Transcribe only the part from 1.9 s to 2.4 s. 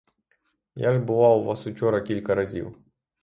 кілька